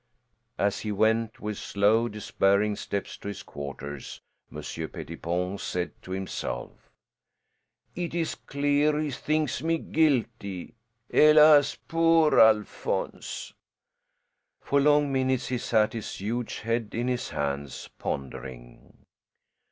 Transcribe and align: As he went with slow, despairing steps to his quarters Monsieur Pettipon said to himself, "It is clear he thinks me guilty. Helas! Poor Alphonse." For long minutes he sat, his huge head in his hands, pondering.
As 0.57 0.79
he 0.79 0.91
went 0.91 1.39
with 1.39 1.59
slow, 1.59 2.07
despairing 2.07 2.75
steps 2.75 3.17
to 3.17 3.27
his 3.27 3.43
quarters 3.43 4.19
Monsieur 4.49 4.87
Pettipon 4.87 5.59
said 5.59 5.91
to 6.01 6.09
himself, 6.09 6.71
"It 7.93 8.15
is 8.15 8.33
clear 8.33 8.99
he 8.99 9.11
thinks 9.11 9.61
me 9.61 9.77
guilty. 9.77 10.73
Helas! 11.13 11.75
Poor 11.87 12.39
Alphonse." 12.39 13.53
For 14.59 14.81
long 14.81 15.13
minutes 15.13 15.49
he 15.49 15.59
sat, 15.59 15.93
his 15.93 16.19
huge 16.19 16.57
head 16.61 16.95
in 16.95 17.07
his 17.07 17.29
hands, 17.29 17.87
pondering. 17.99 19.05